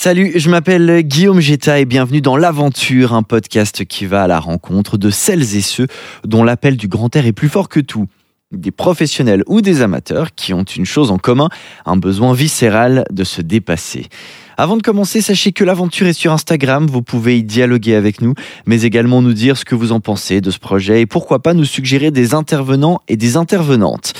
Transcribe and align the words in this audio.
Salut, 0.00 0.30
je 0.36 0.48
m'appelle 0.48 1.02
Guillaume 1.02 1.40
Geta 1.40 1.80
et 1.80 1.84
bienvenue 1.84 2.20
dans 2.20 2.36
L'Aventure, 2.36 3.14
un 3.14 3.24
podcast 3.24 3.84
qui 3.84 4.06
va 4.06 4.22
à 4.22 4.26
la 4.28 4.38
rencontre 4.38 4.96
de 4.96 5.10
celles 5.10 5.56
et 5.56 5.60
ceux 5.60 5.88
dont 6.22 6.44
l'appel 6.44 6.76
du 6.76 6.86
grand 6.86 7.16
air 7.16 7.26
est 7.26 7.32
plus 7.32 7.48
fort 7.48 7.68
que 7.68 7.80
tout. 7.80 8.06
Des 8.52 8.70
professionnels 8.70 9.42
ou 9.48 9.60
des 9.60 9.82
amateurs 9.82 10.36
qui 10.36 10.54
ont 10.54 10.62
une 10.62 10.84
chose 10.84 11.10
en 11.10 11.18
commun, 11.18 11.48
un 11.84 11.96
besoin 11.96 12.32
viscéral 12.32 13.06
de 13.10 13.24
se 13.24 13.42
dépasser. 13.42 14.06
Avant 14.56 14.76
de 14.76 14.82
commencer, 14.82 15.20
sachez 15.20 15.50
que 15.50 15.64
l'aventure 15.64 16.06
est 16.06 16.12
sur 16.12 16.32
Instagram, 16.32 16.86
vous 16.86 17.02
pouvez 17.02 17.36
y 17.38 17.42
dialoguer 17.42 17.96
avec 17.96 18.20
nous, 18.20 18.34
mais 18.66 18.82
également 18.82 19.20
nous 19.20 19.32
dire 19.32 19.56
ce 19.56 19.64
que 19.64 19.74
vous 19.74 19.90
en 19.90 19.98
pensez 19.98 20.40
de 20.40 20.52
ce 20.52 20.60
projet 20.60 21.00
et 21.00 21.06
pourquoi 21.06 21.42
pas 21.42 21.54
nous 21.54 21.64
suggérer 21.64 22.12
des 22.12 22.34
intervenants 22.34 23.00
et 23.08 23.16
des 23.16 23.36
intervenantes. 23.36 24.12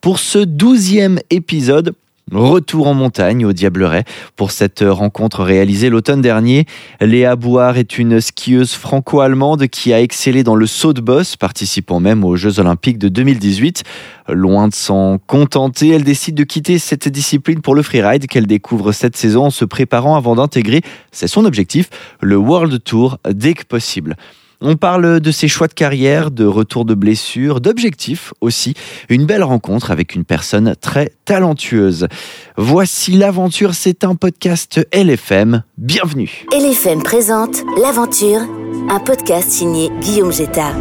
Pour 0.00 0.20
ce 0.20 0.38
douzième 0.38 1.18
épisode, 1.30 1.96
Retour 2.32 2.88
en 2.88 2.94
montagne 2.94 3.46
au 3.46 3.52
Diableret 3.52 4.02
pour 4.34 4.50
cette 4.50 4.82
rencontre 4.84 5.44
réalisée 5.44 5.90
l'automne 5.90 6.20
dernier. 6.20 6.66
Léa 7.00 7.36
Bouard 7.36 7.76
est 7.76 7.98
une 7.98 8.20
skieuse 8.20 8.72
franco-allemande 8.72 9.68
qui 9.68 9.92
a 9.92 10.02
excellé 10.02 10.42
dans 10.42 10.56
le 10.56 10.66
saut 10.66 10.92
de 10.92 11.00
bosse, 11.00 11.36
participant 11.36 12.00
même 12.00 12.24
aux 12.24 12.34
Jeux 12.34 12.58
Olympiques 12.58 12.98
de 12.98 13.08
2018. 13.08 13.84
Loin 14.28 14.66
de 14.66 14.74
s'en 14.74 15.18
contenter, 15.18 15.90
elle 15.90 16.02
décide 16.02 16.34
de 16.34 16.42
quitter 16.42 16.80
cette 16.80 17.08
discipline 17.08 17.60
pour 17.60 17.76
le 17.76 17.82
freeride 17.82 18.26
qu'elle 18.26 18.48
découvre 18.48 18.90
cette 18.90 19.16
saison 19.16 19.44
en 19.44 19.50
se 19.50 19.64
préparant 19.64 20.16
avant 20.16 20.34
d'intégrer, 20.34 20.82
c'est 21.12 21.28
son 21.28 21.44
objectif, 21.44 21.90
le 22.20 22.36
World 22.36 22.82
Tour 22.82 23.18
dès 23.30 23.54
que 23.54 23.64
possible. 23.64 24.16
On 24.62 24.76
parle 24.76 25.20
de 25.20 25.30
ses 25.30 25.48
choix 25.48 25.68
de 25.68 25.74
carrière, 25.74 26.30
de 26.30 26.46
retour 26.46 26.86
de 26.86 26.94
blessures, 26.94 27.60
d'objectifs 27.60 28.32
aussi. 28.40 28.72
Une 29.10 29.26
belle 29.26 29.42
rencontre 29.42 29.90
avec 29.90 30.14
une 30.14 30.24
personne 30.24 30.74
très 30.80 31.12
talentueuse. 31.26 32.08
Voici 32.56 33.12
l'aventure, 33.12 33.74
c'est 33.74 34.02
un 34.02 34.14
podcast 34.14 34.80
LFM. 34.94 35.62
Bienvenue. 35.76 36.46
LFM 36.52 37.02
présente 37.02 37.64
L'aventure, 37.82 38.40
un 38.88 38.98
podcast 38.98 39.50
signé 39.50 39.90
Guillaume 40.00 40.32
Jetta. 40.32 40.72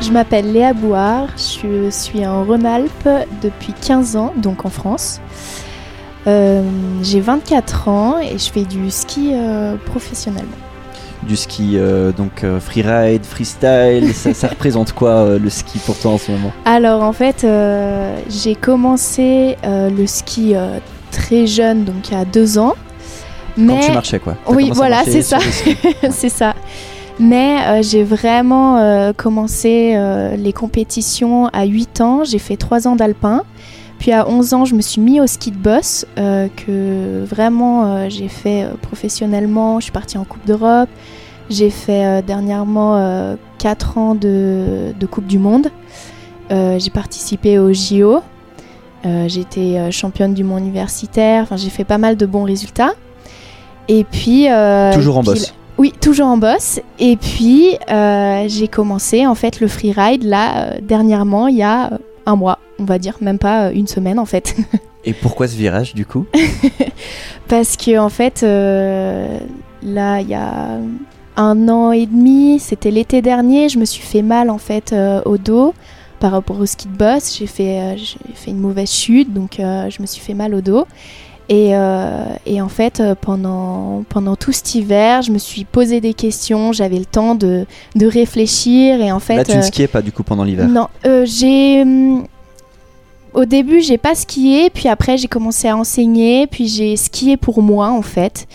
Je 0.00 0.12
m'appelle 0.12 0.52
Léa 0.52 0.74
Bouard, 0.74 1.30
je 1.36 1.88
suis 1.90 2.24
en 2.24 2.44
Rhône-Alpes 2.44 3.08
depuis 3.42 3.72
15 3.72 4.14
ans, 4.14 4.32
donc 4.36 4.64
en 4.64 4.70
France. 4.70 5.20
Euh, 6.28 6.62
j'ai 7.02 7.20
24 7.20 7.88
ans 7.88 8.18
et 8.20 8.38
je 8.38 8.50
fais 8.50 8.64
du 8.64 8.90
ski 8.90 9.30
euh, 9.32 9.76
professionnellement 9.86 10.56
du 11.24 11.36
ski 11.36 11.72
euh, 11.74 12.12
donc 12.12 12.44
euh, 12.44 12.60
freeride, 12.60 13.24
freestyle. 13.24 14.12
ça, 14.14 14.48
représente 14.48 14.92
quoi 14.92 15.10
euh, 15.10 15.38
le 15.38 15.50
ski 15.50 15.78
pour 15.78 15.98
toi 15.98 16.12
en 16.12 16.18
ce 16.18 16.30
moment? 16.30 16.52
Alors 16.64 17.02
en 17.02 17.12
fait, 17.12 17.46
j'ai 18.28 18.54
commencé 18.54 19.56
le 19.64 20.06
ski 20.06 20.54
très 21.10 21.46
jeune, 21.46 21.84
donc 21.84 22.10
il 22.10 22.14
y 22.14 22.20
a 22.20 22.24
deux 22.24 22.58
ans. 22.58 22.74
Mais... 23.56 23.74
Quand 23.74 23.86
tu 23.86 23.92
marchais 23.92 24.18
quoi 24.18 24.36
Oui, 24.48 24.70
voilà, 24.74 25.04
c'est 25.04 25.22
ça. 25.22 25.38
c'est 26.10 26.28
ça. 26.28 26.54
Mais 27.20 27.82
j'ai 27.82 28.02
vraiment 28.02 29.12
commencé 29.16 29.96
les 30.36 30.52
compétitions 30.52 31.48
à 31.48 31.64
8 31.64 32.00
ans. 32.00 32.24
J'ai 32.24 32.38
fait 32.38 32.56
3 32.56 32.88
ans 32.88 32.96
d'alpin. 32.96 33.42
Puis 34.04 34.12
à 34.12 34.28
11 34.28 34.52
ans, 34.52 34.64
je 34.66 34.74
me 34.74 34.82
suis 34.82 35.00
mis 35.00 35.18
au 35.18 35.26
ski 35.26 35.50
de 35.50 35.56
boss, 35.56 36.04
que 36.14 37.24
vraiment 37.24 38.06
j'ai 38.10 38.28
fait 38.28 38.66
professionnellement. 38.82 39.80
Je 39.80 39.84
suis 39.84 39.92
partie 39.92 40.18
en 40.18 40.24
Coupe 40.24 40.44
d'Europe. 40.44 40.90
J'ai 41.50 41.70
fait 41.70 42.04
euh, 42.04 42.22
dernièrement 42.22 43.36
4 43.58 43.94
euh, 43.96 44.00
ans 44.00 44.14
de, 44.14 45.06
Coupe 45.10 45.26
du 45.26 45.38
Monde. 45.38 45.68
Euh, 46.50 46.78
j'ai 46.78 46.90
participé 46.90 47.58
au 47.58 47.72
JO. 47.72 48.20
J'étais 49.26 49.90
championne 49.90 50.32
du 50.32 50.44
monde 50.44 50.60
universitaire. 50.60 51.42
Enfin, 51.42 51.56
j'ai 51.56 51.68
fait 51.68 51.84
pas 51.84 51.98
mal 51.98 52.16
de 52.16 52.24
bons 52.24 52.44
résultats. 52.44 52.92
Et 53.88 54.04
puis. 54.04 54.48
toujours 54.94 55.18
en 55.18 55.22
boss. 55.22 55.54
Oui, 55.76 55.92
toujours 56.00 56.26
en 56.26 56.38
boss. 56.38 56.80
Et 56.98 57.16
puis, 57.16 57.76
j'ai 57.88 58.68
commencé 58.68 59.26
en 59.26 59.34
fait 59.34 59.60
le 59.60 59.68
freeride 59.68 60.24
là, 60.24 60.80
dernièrement, 60.80 61.48
il 61.48 61.56
y 61.56 61.62
a 61.62 61.90
un 62.26 62.36
mois, 62.36 62.58
on 62.78 62.84
va 62.84 62.98
dire, 62.98 63.16
même 63.20 63.38
pas 63.38 63.72
une 63.72 63.86
semaine 63.86 64.18
en 64.18 64.26
fait. 64.26 64.56
Et 65.04 65.12
pourquoi 65.12 65.48
ce 65.48 65.56
virage 65.56 65.94
du 65.94 66.06
coup? 66.06 66.26
Parce 67.48 67.76
que 67.76 67.98
en 67.98 68.08
fait, 68.08 68.42
là, 68.42 70.20
il 70.20 70.28
y 70.28 70.34
a 70.34 70.78
un 71.36 71.68
an 71.68 71.92
et 71.92 72.06
demi, 72.06 72.58
c'était 72.60 72.90
l'été 72.90 73.22
dernier, 73.22 73.68
je 73.68 73.78
me 73.78 73.84
suis 73.84 74.02
fait 74.02 74.22
mal 74.22 74.50
en 74.50 74.58
fait 74.58 74.92
euh, 74.92 75.20
au 75.24 75.36
dos 75.36 75.74
par 76.20 76.32
rapport 76.32 76.58
au 76.60 76.66
ski 76.66 76.88
de 76.88 76.96
boss. 76.96 77.36
J'ai 77.38 77.46
fait, 77.46 77.80
euh, 77.80 77.96
fait 78.34 78.50
une 78.50 78.60
mauvaise 78.60 78.90
chute, 78.90 79.32
donc 79.32 79.58
euh, 79.58 79.90
je 79.90 80.00
me 80.00 80.06
suis 80.06 80.22
fait 80.22 80.34
mal 80.34 80.54
au 80.54 80.60
dos. 80.60 80.86
Et, 81.48 81.72
et 82.46 82.62
en 82.62 82.68
fait, 82.68 83.02
pendant, 83.20 84.02
pendant 84.08 84.34
tout 84.34 84.52
cet 84.52 84.74
hiver, 84.74 85.20
je 85.22 85.30
me 85.30 85.38
suis 85.38 85.64
posé 85.64 86.00
des 86.00 86.14
questions, 86.14 86.72
j'avais 86.72 86.98
le 86.98 87.04
temps 87.04 87.34
de, 87.34 87.66
de, 87.94 88.06
réfléchir. 88.06 89.00
Et 89.02 89.12
en 89.12 89.20
fait, 89.20 89.36
Là, 89.36 89.44
tu 89.44 89.56
ne 89.56 89.62
skiais 89.62 89.88
pas 89.88 90.00
du 90.00 90.10
coup 90.10 90.22
pendant 90.22 90.44
l'hiver 90.44 90.66
Non, 90.66 90.88
j'ai 91.24 91.82
hum, 91.82 92.24
au 93.34 93.44
début, 93.44 93.80
j'ai 93.80 93.98
pas 93.98 94.14
skié, 94.14 94.70
puis 94.70 94.88
après 94.88 95.18
j'ai 95.18 95.26
commencé 95.26 95.66
à 95.66 95.76
enseigner, 95.76 96.46
puis 96.46 96.68
j'ai 96.68 96.96
skié 96.96 97.36
pour 97.36 97.62
moi 97.62 97.90
en 97.90 98.02
fait. 98.02 98.46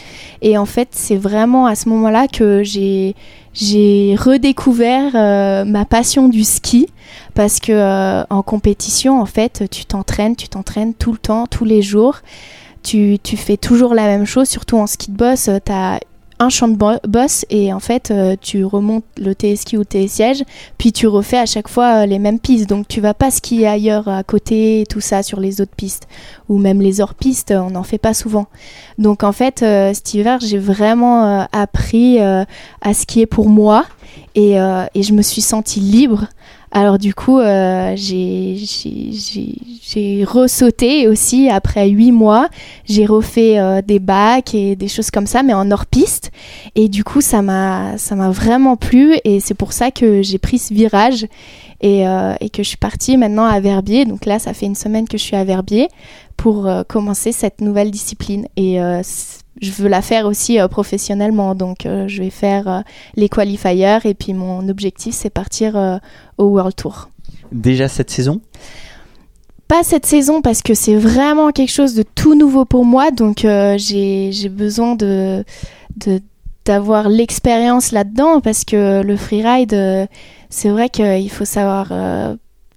Et 0.42 0.58
en 0.58 0.66
fait, 0.66 0.90
c'est 0.92 1.18
vraiment 1.18 1.66
à 1.66 1.76
ce 1.76 1.90
moment-là 1.90 2.28
que 2.28 2.64
j'ai 2.64 3.16
j'ai 3.54 4.16
redécouvert 4.18 5.12
euh, 5.16 5.66
ma 5.66 5.84
passion 5.84 6.30
du 6.30 6.46
ski 6.46 6.88
parce 7.34 7.60
que 7.60 7.74
euh, 7.74 8.24
en 8.30 8.42
compétition, 8.42 9.20
en 9.20 9.26
fait, 9.26 9.66
tu 9.70 9.86
t'entraînes, 9.86 10.36
tu 10.38 10.48
t'entraînes 10.48 10.94
tout 10.94 11.12
le 11.12 11.18
temps, 11.18 11.46
tous 11.46 11.66
les 11.66 11.82
jours. 11.82 12.20
Tu, 12.84 13.20
fais 13.38 13.58
toujours 13.58 13.94
la 13.94 14.06
même 14.06 14.26
chose, 14.26 14.48
surtout 14.48 14.78
en 14.78 14.88
ski 14.88 15.12
de 15.12 15.18
boss, 15.18 15.50
tu 15.66 15.72
as 15.72 16.00
un 16.40 16.50
champ 16.50 16.70
de 16.70 17.08
boss 17.08 17.46
et 17.50 17.74
en 17.74 17.80
fait 17.80 18.12
euh, 18.12 18.36
tu 18.40 18.64
remontes 18.64 19.04
le 19.18 19.34
TSQ 19.34 19.78
ou 19.78 19.84
le 19.94 20.08
siège 20.08 20.44
puis 20.78 20.94
tu 20.94 21.06
refais 21.06 21.38
à 21.38 21.46
chaque 21.46 21.68
fois 21.68 22.04
euh, 22.04 22.06
les 22.06 22.18
mêmes 22.18 22.40
pistes. 22.40 22.70
Donc 22.70 22.88
tu 22.88 23.02
vas 23.02 23.14
pas 23.14 23.30
skier 23.30 23.68
ailleurs 23.68 24.08
à 24.08 24.24
côté 24.24 24.86
tout 24.90 25.02
ça 25.02 25.22
sur 25.22 25.42
les 25.42 25.60
autres 25.60 25.76
pistes 25.76 26.08
ou 26.48 26.58
même 26.58 26.82
les 26.82 27.02
hors 27.02 27.14
pistes 27.14 27.52
on 27.52 27.72
n'en 27.72 27.84
fait 27.84 27.98
pas 27.98 28.14
souvent. 28.14 28.48
Donc 28.98 29.24
en 29.24 29.34
fait 29.34 29.62
euh, 29.64 29.94
cet 29.94 30.14
hiver 30.14 30.40
j'ai 30.40 30.58
vraiment 30.58 31.46
appris 31.52 32.20
à 32.20 32.94
skier 32.94 33.26
pour 33.26 33.50
moi 33.50 33.86
et, 34.36 34.54
et 34.54 35.04
je 35.04 35.14
me 35.14 35.22
suis 35.22 35.42
sentie 35.42 35.82
libre 35.82 36.28
alors 36.72 37.00
du 37.00 37.14
coup, 37.16 37.40
euh, 37.40 37.96
j'ai 37.96 38.56
ressauté 40.24 41.08
aussi 41.08 41.50
après 41.50 41.90
huit 41.90 42.12
mois. 42.12 42.50
J'ai 42.86 43.06
refait 43.06 43.60
euh, 43.60 43.82
des 43.82 44.00
bacs 44.00 44.54
et 44.54 44.76
des 44.76 44.88
choses 44.88 45.10
comme 45.10 45.26
ça, 45.26 45.42
mais 45.42 45.54
en 45.54 45.72
hors-piste. 45.72 46.32
Et 46.76 46.88
du 46.88 47.04
coup, 47.04 47.22
ça 47.22 47.42
m'a 47.42 47.96
vraiment 48.32 48.76
plu 48.76 49.16
et 49.24 49.40
c'est 49.40 49.56
pour 49.56 49.74
ça 49.74 49.90
que 49.92 50.22
j'ai 50.22 50.38
pris 50.38 50.60
ce 50.60 50.74
virage 50.74 51.26
et, 51.82 52.08
euh, 52.08 52.34
et, 52.40 52.50
que 52.50 52.64
je 52.64 52.68
suis 52.68 52.78
partie 52.78 53.18
maintenant 53.18 53.46
à 53.46 53.60
Verbier. 53.60 54.06
Donc 54.06 54.26
là, 54.26 54.40
ça 54.40 54.54
fait 54.54 54.66
une 54.66 54.76
semaine 54.76 55.08
que 55.08 55.18
je 55.18 55.24
suis 55.24 55.36
à 55.36 55.44
Verbier 55.44 55.88
pour 56.38 56.68
euh, 56.68 56.84
commencer 56.84 57.32
cette 57.32 57.62
nouvelle 57.62 57.92
discipline. 57.92 58.48
Et 58.56 58.82
euh, 58.82 59.02
je 59.62 59.72
veux 59.72 59.88
la 59.88 60.02
faire 60.02 60.26
aussi 60.26 60.60
euh, 60.60 60.68
professionnellement. 60.68 61.56
Donc, 61.56 61.86
euh, 61.86 62.08
je 62.08 62.22
vais 62.22 62.30
faire 62.30 62.68
euh, 62.68 62.80
les 63.16 63.30
qualifiers 63.30 64.00
et 64.06 64.14
puis 64.14 64.34
mon 64.34 64.68
objectif, 64.70 65.16
c'est 65.16 65.30
partir 65.30 66.00
au 66.38 66.46
World 66.46 66.76
Tour. 66.76 67.10
Déjà 67.52 67.88
cette 67.88 68.10
saison? 68.10 68.42
Pas 69.68 69.84
cette 69.84 70.06
saison 70.06 70.42
parce 70.42 70.62
que 70.62 70.74
c'est 70.74 70.96
vraiment 70.96 71.52
quelque 71.52 71.72
chose 71.72 71.94
de 71.94 72.04
tout 72.04 72.36
nouveau 72.36 72.66
pour 72.66 72.86
moi. 72.86 73.12
Donc, 73.12 73.40
j'ai 73.42 74.50
besoin 74.50 74.96
de, 74.96 75.44
d'avoir 76.66 77.10
l'expérience 77.10 77.92
là-dedans 77.92 78.42
parce 78.42 78.66
que 78.66 79.02
le 79.02 79.18
freeride, 79.18 80.08
c'est 80.50 80.70
vrai 80.70 80.90
qu'il 80.90 81.30
faut 81.30 81.46
savoir 81.46 81.92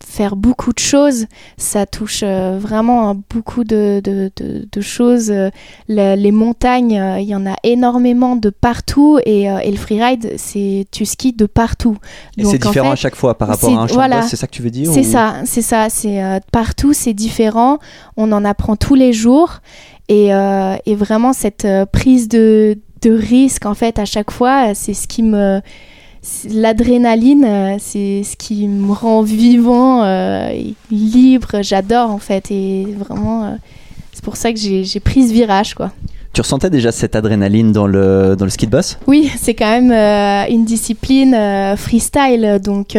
faire 0.02 0.36
beaucoup 0.36 0.72
de 0.72 0.78
choses. 0.78 1.26
Ça 1.56 1.86
touche 1.86 2.22
euh, 2.22 2.58
vraiment 2.58 3.10
à 3.10 3.14
beaucoup 3.14 3.64
de, 3.64 4.00
de, 4.04 4.80
choses. 4.80 5.30
Euh, 5.30 5.50
les 5.88 6.32
montagnes, 6.32 6.98
euh, 6.98 7.20
il 7.20 7.28
y 7.28 7.34
en 7.34 7.46
a 7.46 7.54
énormément 7.62 8.36
de 8.36 8.50
partout 8.50 9.18
et, 9.24 9.46
le 9.46 9.76
freeride, 9.76 10.34
c'est 10.36 10.86
tu 10.90 11.06
skis 11.06 11.32
de 11.32 11.46
partout. 11.46 11.96
Et 12.36 12.44
c'est 12.44 12.58
différent 12.58 12.90
à 12.90 12.96
chaque 12.96 13.16
fois 13.16 13.38
par 13.38 13.48
rapport 13.48 13.70
à 13.70 13.82
un 13.82 13.86
champ 13.86 14.22
c'est 14.28 14.36
ça 14.36 14.46
que 14.46 14.52
tu 14.52 14.62
veux 14.62 14.70
dire 14.70 14.90
C'est 14.92 15.02
ça, 15.02 15.36
c'est 15.44 15.62
ça. 15.62 15.88
C'est 15.88 16.20
partout, 16.52 16.92
c'est 16.92 17.14
différent. 17.14 17.78
On 18.16 18.30
en 18.32 18.44
apprend 18.44 18.76
tous 18.76 18.94
les 18.94 19.12
jours 19.12 19.60
et, 20.08 20.28
et 20.28 20.94
vraiment 20.94 21.32
cette 21.32 21.66
prise 21.92 22.28
de, 22.28 22.78
de 23.02 23.12
risque 23.12 23.66
en 23.66 23.74
fait 23.74 23.98
à 23.98 24.04
chaque 24.04 24.30
fois, 24.30 24.74
c'est 24.74 24.94
ce 24.94 25.08
qui 25.08 25.22
me 25.22 25.60
l'adrénaline, 26.50 27.44
euh, 27.44 27.76
c'est 27.78 28.22
ce 28.22 28.36
qui 28.36 28.68
me 28.68 28.92
rend 28.92 29.22
vivant, 29.22 30.04
euh, 30.04 30.48
et 30.50 30.74
libre. 30.90 31.62
J'adore 31.62 32.10
en 32.10 32.18
fait. 32.18 32.50
Et 32.50 32.86
vraiment, 32.98 33.44
euh, 33.44 33.50
c'est 34.12 34.24
pour 34.24 34.36
ça 34.36 34.52
que 34.52 34.58
j'ai 34.58 35.00
pris 35.00 35.28
ce 35.28 35.32
virage. 35.32 35.74
quoi. 35.74 35.90
Tu 36.32 36.40
ressentais 36.40 36.70
déjà 36.70 36.92
cette 36.92 37.16
adrénaline 37.16 37.72
dans 37.72 37.86
le, 37.86 38.36
dans 38.36 38.44
le 38.44 38.50
ski 38.50 38.66
de 38.66 38.70
boss? 38.70 38.98
Oui, 39.06 39.30
c'est 39.36 39.54
quand 39.54 39.80
même 39.80 39.92
une 40.50 40.64
discipline 40.64 41.36
freestyle. 41.76 42.58
Donc 42.64 42.96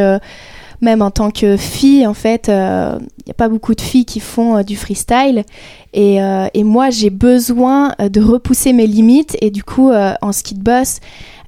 même 0.82 1.02
en 1.02 1.10
tant 1.10 1.32
que 1.32 1.58
fille, 1.58 2.06
en 2.06 2.14
fait, 2.14 2.44
il 2.50 3.24
n'y 3.26 3.32
a 3.32 3.36
pas 3.36 3.50
beaucoup 3.50 3.74
de 3.74 3.82
filles 3.82 4.06
qui 4.06 4.20
font 4.20 4.62
du 4.62 4.76
freestyle. 4.76 5.46
Et, 5.94 6.20
et 6.54 6.64
moi, 6.64 6.92
j'ai 6.92 7.10
besoin 7.10 7.96
de 7.98 8.22
repousser 8.22 8.72
mes 8.72 8.86
limites. 8.86 9.36
Et 9.42 9.50
du 9.50 9.64
coup, 9.64 9.92
en 9.92 10.32
ski 10.32 10.54
de 10.54 10.62
boss, 10.62 11.00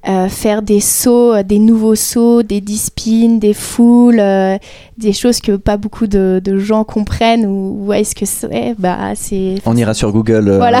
euh, 0.08 0.28
faire 0.28 0.62
des 0.62 0.78
sauts, 0.78 1.34
euh, 1.34 1.42
des 1.42 1.58
nouveaux 1.58 1.96
sauts, 1.96 2.44
des 2.44 2.60
dispines, 2.60 3.40
des 3.40 3.54
foules, 3.54 4.20
euh, 4.20 4.56
des 4.98 5.12
choses 5.12 5.40
que 5.40 5.56
pas 5.56 5.76
beaucoup 5.76 6.06
de, 6.06 6.40
gens 6.58 6.84
comprennent 6.84 7.44
ou, 7.44 7.92
est-ce 7.92 8.14
que 8.14 8.24
c'est 8.24 8.76
bah 8.78 9.16
c'est 9.16 9.56
on 9.66 9.76
ira 9.76 9.94
sur 9.94 10.12
Google 10.12 10.56
voilà. 10.58 10.80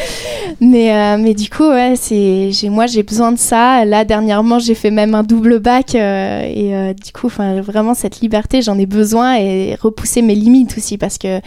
mais 0.62 1.18
mais 1.18 1.34
du 1.34 1.50
coup 1.50 1.68
ouais 1.68 1.94
c'est 1.96 2.52
j'ai 2.52 2.70
moi 2.70 2.86
j'ai 2.86 3.02
besoin 3.02 3.32
de 3.32 3.38
ça. 3.38 3.84
Là 3.84 4.06
dernièrement 4.06 4.58
j'ai 4.58 4.74
fait 4.74 4.90
même 4.90 5.14
un 5.14 5.24
double 5.24 5.58
bac 5.58 5.94
et 5.94 6.94
du 7.04 7.12
coup 7.12 7.26
enfin 7.26 7.60
vraiment 7.60 7.92
cette 7.92 8.20
liberté 8.20 8.62
j'en 8.62 8.78
ai 8.78 8.86
besoin 8.86 9.36
et 9.36 9.76
repousser 9.80 10.22
mes 10.22 10.34
limites 10.34 10.74
aussi 10.78 10.96
parce 10.96 11.18
que 11.18 11.40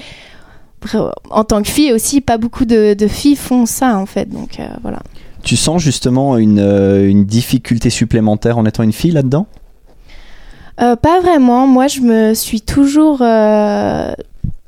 en 1.32 1.44
tant 1.44 1.64
que 1.64 1.68
fille 1.68 1.92
aussi 1.92 2.22
pas 2.22 2.38
beaucoup 2.38 2.66
de, 2.66 2.94
de 2.94 3.08
filles 3.08 3.36
font 3.36 3.66
ça 3.66 3.98
en 3.98 4.06
fait. 4.06 4.30
Donc 4.30 4.60
voilà 4.84 5.00
tu 5.44 5.56
sens 5.56 5.82
justement 5.82 6.38
une, 6.38 6.60
euh, 6.60 7.10
une 7.10 7.26
difficulté 7.26 7.90
supplémentaire 7.90 8.58
en 8.58 8.66
étant 8.66 8.84
une 8.84 8.94
fille 8.94 9.12
là-dedans? 9.12 9.48
Euh, 10.80 10.96
Pas 10.96 11.20
vraiment. 11.22 11.68
Moi, 11.68 11.88
je 11.88 12.02
me 12.02 12.34
suis 12.34 12.62
toujours 12.62 13.22
euh, 13.22 14.12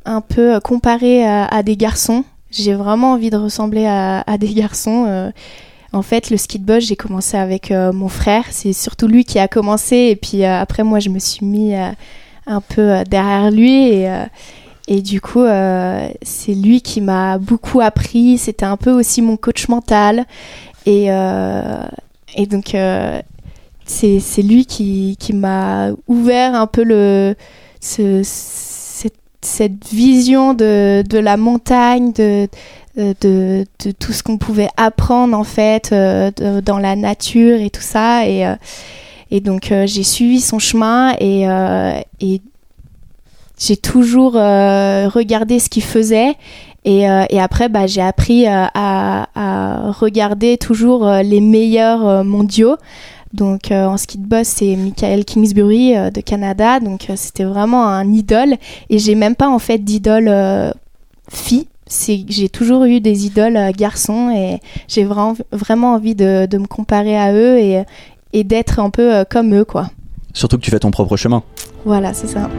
un 0.06 0.22
peu 0.22 0.60
comparée 0.60 1.26
à, 1.26 1.64
des 1.64 1.78
garçons. 1.78 2.24
J'ai 2.52 2.74
vraiment 2.74 3.14
envie 3.14 3.30
de 3.30 3.38
ressembler 3.38 3.86
à, 3.86 4.38
des 4.40 4.54
garçons. 4.54 5.32
en 5.94 6.02
fait, 6.02 6.32
le 6.32 6.38
ski 6.38 6.58
de 6.58 6.66
boss, 6.66 6.84
j'ai 6.84 6.96
commencé 6.96 7.38
avec 7.38 7.72
mon 7.72 8.08
frère. 8.08 8.46
C'est 8.50 8.74
surtout 8.74 9.08
lui 9.08 9.24
qui 9.24 9.38
a 9.38 9.48
commencé. 9.48 9.96
Et 9.96 10.16
puis 10.16 10.44
après, 10.46 10.84
moi, 10.84 11.00
je 11.00 11.10
me 11.10 11.20
suis 11.20 11.46
mis 11.46 11.76
un 11.76 12.62
peu 12.62 13.04
derrière 13.08 13.52
lui. 13.52 14.04
Et 14.92 15.04
du 15.04 15.22
coup, 15.22 15.46
c'est 16.24 16.56
lui 16.56 16.82
qui 16.82 17.00
m'a 17.00 17.38
beaucoup 17.38 17.80
appris. 17.80 18.40
C'était 18.40 18.66
un 18.66 18.76
peu 18.76 18.92
aussi 18.92 19.22
mon 19.22 19.38
coach 19.38 19.68
mental. 19.68 20.26
Et, 20.88 21.12
euh, 21.12 21.84
et 22.36 22.48
donc, 22.48 22.74
euh, 22.74 23.22
c'est 23.86 24.42
lui 24.42 24.66
qui, 24.66 25.16
qui 25.20 25.34
m'a 25.34 25.92
ouvert 26.08 26.56
un 26.56 26.66
peu 26.66 26.84
le, 26.84 27.36
ce, 27.80 28.22
cette, 28.24 29.14
cette, 29.42 29.88
vision 29.94 30.56
de, 30.56 31.04
de, 31.08 31.20
la 31.20 31.38
montagne, 31.38 32.12
de, 32.14 32.48
de, 32.98 33.66
de 33.86 33.92
tout 33.92 34.12
ce 34.12 34.24
qu'on 34.24 34.40
pouvait 34.40 34.70
apprendre 34.76 35.38
en 35.38 35.44
fait 35.44 35.92
dans 35.92 36.80
la 36.80 36.96
nature 36.96 37.62
et 37.62 37.70
tout 37.70 37.82
ça. 37.84 38.28
Et, 38.28 38.52
et 39.30 39.40
donc, 39.40 39.72
j'ai 39.86 40.04
suivi 40.04 40.42
son 40.42 40.58
chemin 40.58 41.14
et, 41.20 41.44
et 42.22 42.42
j'ai 43.60 43.78
toujours 43.78 44.34
regardé 44.34 45.60
ce 45.60 45.70
qu'il 45.70 45.84
faisait 45.84 46.36
et, 46.86 47.10
euh, 47.10 47.26
et 47.30 47.40
après, 47.40 47.70
bah, 47.70 47.88
j'ai 47.88 48.02
appris 48.02 48.48
euh, 48.48 48.66
à, 48.74 49.28
à, 49.36 49.92
regarder 49.92 50.58
toujours 50.58 51.08
euh, 51.08 51.22
les 51.22 51.42
meilleurs 51.42 52.24
mondiaux. 52.24 52.78
Donc 53.32 53.70
en 53.72 53.96
ski 53.98 54.18
de 54.18 54.26
boss, 54.26 54.48
c'est 54.48 54.76
Michael 54.76 55.24
Kingsbury 55.24 55.94
de 56.12 56.20
Canada. 56.20 56.80
Donc 56.80 57.12
c'était 57.16 57.44
vraiment 57.44 57.86
un 57.88 58.12
idole. 58.12 58.56
Et 58.90 58.98
j'ai 58.98 59.14
même 59.14 59.36
pas 59.36 59.48
en 59.48 59.60
fait 59.60 59.78
d'idole 59.78 60.34
fille. 61.30 61.68
J'ai 61.88 62.50
toujours 62.50 62.86
eu 62.86 63.02
des 63.02 63.28
idoles 63.28 63.72
garçons 63.78 64.32
et 64.32 64.60
j'ai 64.88 65.04
vraiment, 65.04 65.36
vraiment 65.52 65.94
envie 65.94 66.16
de, 66.16 66.48
de, 66.48 66.58
me 66.58 66.66
comparer 66.66 67.18
à 67.20 67.32
eux 67.32 67.60
et, 67.60 67.84
et 68.34 68.44
d'être 68.44 68.80
un 68.80 68.90
peu 68.90 69.24
comme 69.30 69.54
eux. 69.54 69.66
quoi. 69.66 69.92
Surtout 70.34 70.58
que 70.58 70.64
tu 70.64 70.72
fais 70.72 70.80
ton 70.80 70.90
propre 70.90 71.16
chemin. 71.16 71.44
Voilà, 71.86 72.16
c'est 72.16 72.28
ça. 72.28 72.50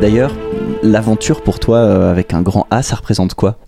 D'ailleurs, 0.00 0.34
l'aventure 0.82 1.42
pour 1.42 1.60
toi 1.60 1.78
euh, 1.78 2.10
avec 2.10 2.32
un 2.32 2.40
grand 2.40 2.66
A, 2.70 2.82
ça 2.82 2.96
représente 2.96 3.34
quoi? 3.34 3.58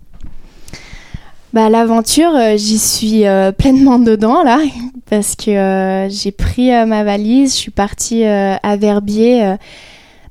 Bah, 1.53 1.69
L'aventure, 1.69 2.35
euh, 2.35 2.57
j'y 2.57 2.79
suis 2.79 3.27
euh, 3.27 3.51
pleinement 3.51 3.99
dedans 3.99 4.41
là, 4.43 4.59
parce 5.09 5.35
que 5.35 6.07
j'ai 6.09 6.31
pris 6.31 6.71
ma 6.87 7.03
valise, 7.03 7.51
je 7.51 7.57
suis 7.57 7.71
partie 7.71 8.23
à 8.23 8.77
Verbier 8.77 9.55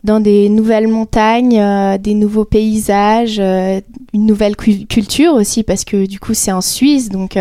dans 0.02 0.18
des 0.18 0.48
nouvelles 0.48 0.88
montagnes, 0.88 1.62
des 1.98 2.14
nouveaux 2.14 2.44
paysages, 2.44 3.38
une 3.38 4.26
nouvelle 4.26 4.56
culture 4.56 5.34
aussi, 5.34 5.62
parce 5.62 5.84
que 5.84 6.06
du 6.06 6.18
coup 6.18 6.34
c'est 6.34 6.52
en 6.52 6.60
Suisse, 6.60 7.08
donc... 7.08 7.38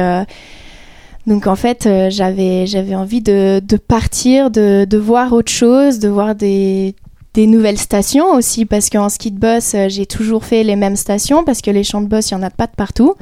Donc 1.28 1.46
en 1.46 1.56
fait, 1.56 1.88
j'avais 2.10 2.66
j'avais 2.66 2.96
envie 2.96 3.22
de, 3.22 3.62
partir, 3.88 4.50
de, 4.50 4.98
voir 4.98 5.34
autre 5.34 5.52
chose, 5.52 6.00
de 6.00 6.10
voir 6.10 6.34
des, 6.34 6.96
des 7.34 7.48
nouvelles 7.48 7.78
stations 7.78 8.34
aussi 8.34 8.66
parce 8.66 8.90
qu'en 8.90 9.08
ski 9.08 9.32
de 9.32 9.40
boss 9.40 9.74
euh, 9.74 9.88
j'ai 9.88 10.06
toujours 10.06 10.44
fait 10.44 10.64
les 10.64 10.76
mêmes 10.76 10.98
stations 10.98 11.46
parce 11.46 11.62
que 11.62 11.72
les 11.72 11.84
champs 11.84 12.02
de 12.02 12.08
boss 12.08 12.30
il 12.30 12.34
y 12.34 12.38
en 12.38 12.44
a 12.44 12.50
pas 12.50 12.68
de 12.68 12.76
partout. 12.76 13.16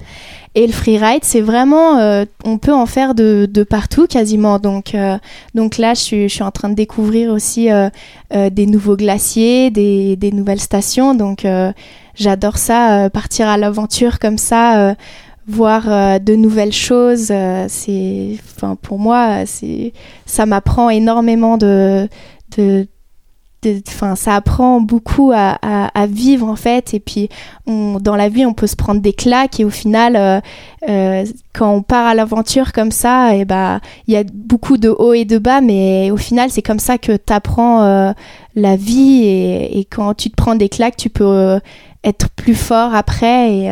Et 0.55 0.65
le 0.65 0.73
freeride 0.73 1.23
c'est 1.23 1.41
vraiment 1.41 1.99
euh, 1.99 2.25
on 2.43 2.57
peut 2.57 2.73
en 2.73 2.87
faire 2.87 3.13
de, 3.13 3.47
de 3.49 3.63
partout 3.63 4.07
quasiment. 4.07 4.57
Donc 4.57 4.95
euh, 4.95 5.17
donc 5.53 5.77
là 5.77 5.93
je 5.93 5.99
suis, 5.99 6.29
je 6.29 6.33
suis 6.33 6.43
en 6.43 6.49
train 6.49 6.69
de 6.69 6.73
découvrir 6.75 7.31
aussi 7.31 7.69
des 8.31 8.65
nouveaux 8.65 8.95
glaciers 8.95 9.69
des, 9.69 10.15
des 10.15 10.31
nouvelles 10.31 10.59
stations. 10.59 11.13
Donc 11.13 11.45
j'adore 12.15 12.57
ça 12.57 13.09
partir 13.11 13.47
à 13.47 13.57
l'aventure 13.57 14.17
comme 14.17 14.37
ça 14.37 14.95
voir 15.47 16.19
de 16.19 16.35
nouvelles 16.35 16.73
choses 16.73 17.31
c'est 17.67 18.37
enfin 18.55 18.75
pour 18.75 18.99
moi 18.99 19.45
c'est 19.45 19.93
ça 20.25 20.45
m'apprend 20.45 20.89
énormément 20.91 21.57
de, 21.57 22.07
de 22.57 22.87
enfin 23.87 24.15
ça 24.15 24.35
apprend 24.35 24.79
beaucoup 24.79 25.31
à, 25.33 25.57
à, 25.61 26.07
vivre 26.07 26.47
en 26.47 26.55
fait. 26.55 26.93
Et 26.93 26.99
puis 26.99 27.29
on, 27.67 27.99
dans 27.99 28.15
la 28.15 28.29
vie 28.29 28.45
on 28.45 28.53
peut 28.53 28.67
se 28.67 28.75
prendre 28.75 29.01
des 29.01 29.13
claques 29.13 29.59
et 29.59 29.65
au 29.65 29.69
final 29.69 30.15
euh, 30.15 30.39
euh, 30.87 31.25
quand 31.53 31.71
on 31.71 31.81
part 31.81 32.07
à 32.07 32.15
l'aventure 32.15 32.71
comme 32.71 32.91
ça 32.91 33.35
et 33.35 33.39
eh 33.39 33.45
bah 33.45 33.79
il 34.07 34.13
y 34.13 34.17
a 34.17 34.23
beaucoup 34.33 34.77
de 34.77 34.89
hauts 34.89 35.13
et 35.13 35.25
de 35.25 35.37
bas 35.37 35.61
mais 35.61 36.11
au 36.11 36.17
final 36.17 36.49
c'est 36.49 36.61
comme 36.61 36.79
ça 36.79 36.97
que 36.97 37.13
tu 37.13 37.33
apprends 37.33 37.83
euh, 37.83 38.11
la 38.55 38.75
vie. 38.75 39.23
Et, 39.23 39.79
et, 39.79 39.85
quand 39.85 40.13
tu 40.13 40.29
te 40.29 40.35
prends 40.35 40.55
des 40.55 40.69
claques 40.69 40.97
tu 40.97 41.09
peux 41.09 41.59
être 42.03 42.29
plus 42.29 42.55
fort 42.55 42.95
après 42.95 43.53
et 43.53 43.71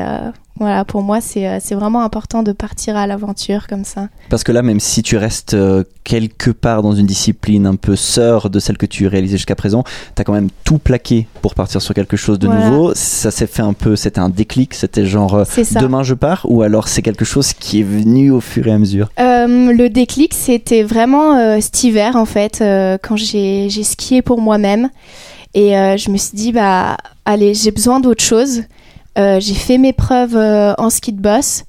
voilà, 0.60 0.86
pour 0.86 1.04
moi, 1.04 1.20
euh, 1.38 1.58
c'est 1.62 1.76
vraiment 1.76 2.02
important 2.02 2.42
de 2.42 2.52
partir 2.52 2.98
à 2.98 3.06
l'aventure 3.06 3.68
comme 3.68 3.84
ça. 3.84 4.08
Parce 4.30 4.44
que 4.44 4.52
là, 4.52 4.62
même 4.64 4.80
si 4.80 5.04
tu 5.04 5.18
restes 5.18 5.54
euh, 5.54 5.84
quelque 6.04 6.52
part 6.52 6.82
dans 6.82 6.94
une 6.94 7.06
discipline 7.06 7.68
un 7.68 7.76
peu 7.76 7.96
sœur 7.96 8.50
de 8.50 8.60
celle 8.60 8.78
que 8.78 8.86
tu 8.86 9.08
réalisais 9.08 9.38
jusqu'à 9.38 9.56
présent, 9.56 9.84
tu 10.16 10.22
as 10.22 10.24
quand 10.24 10.34
même 10.34 10.50
tout 10.64 10.80
plaqué 10.80 11.28
pour 11.42 11.54
partir 11.54 11.82
sur 11.82 11.94
quelque 11.94 12.18
chose 12.18 12.40
de 12.40 12.48
nouveau. 12.48 12.94
Ça 12.96 13.30
s'est 13.30 13.48
fait 13.48 13.62
un 13.62 13.74
peu, 13.74 13.96
c'était 13.96 14.20
un 14.20 14.30
déclic, 14.30 14.74
c'était 14.74 15.06
genre 15.06 15.36
euh, 15.36 15.44
demain 15.80 16.04
je 16.04 16.16
pars, 16.16 16.46
ou 16.50 16.64
alors 16.64 16.88
c'est 16.88 17.02
quelque 17.02 17.26
chose 17.26 17.54
qui 17.54 17.82
est 17.82 17.84
venu 17.84 18.32
au 18.32 18.42
fur 18.42 18.68
et 18.68 18.72
à 18.72 18.78
mesure? 18.78 19.10
Le 19.18 19.88
déclic, 19.90 20.34
c'était 20.34 20.84
vraiment 20.84 21.60
cet 21.62 21.84
hiver 21.84 22.16
en 22.16 22.26
fait, 22.26 22.64
quand 23.04 23.16
j'ai 23.16 23.70
skié 23.84 24.22
pour 24.22 24.42
moi-même. 24.42 24.90
Et 25.54 25.72
je 25.72 26.10
me 26.10 26.18
suis 26.18 26.36
dit, 26.36 26.52
bah, 26.52 26.98
allez, 27.26 27.54
j'ai 27.54 27.72
besoin 27.72 28.00
d'autre 28.00 28.24
chose. 28.24 28.64
Euh, 29.18 29.40
j'ai 29.40 29.54
fait 29.54 29.78
mes 29.78 29.94
preuves 29.94 30.36
euh, 30.36 30.74
en 30.78 30.90
ski 30.90 31.14
de 31.14 31.22
boss. 31.22 31.64